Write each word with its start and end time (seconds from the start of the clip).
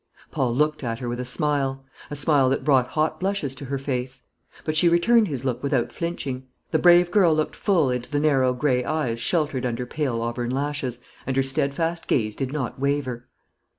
Paul 0.31 0.55
looked 0.55 0.83
at 0.83 0.97
her 0.97 1.07
with 1.07 1.19
a 1.19 1.23
smile 1.23 1.85
a 2.09 2.15
smile 2.15 2.49
that 2.49 2.63
brought 2.63 2.87
hot 2.97 3.19
blushes 3.19 3.53
to 3.53 3.65
her 3.65 3.77
face; 3.77 4.23
but 4.65 4.75
she 4.75 4.89
returned 4.89 5.27
his 5.27 5.45
look 5.45 5.61
without 5.61 5.93
flinching. 5.93 6.47
The 6.71 6.79
brave 6.79 7.11
girl 7.11 7.35
looked 7.35 7.55
full 7.55 7.91
into 7.91 8.09
the 8.09 8.19
narrow 8.19 8.51
grey 8.53 8.83
eyes 8.83 9.19
sheltered 9.19 9.63
under 9.63 9.85
pale 9.85 10.19
auburn 10.23 10.49
lashes, 10.49 11.01
and 11.27 11.35
her 11.35 11.43
steadfast 11.43 12.07
gaze 12.07 12.35
did 12.35 12.51
not 12.51 12.79
waver. 12.79 13.27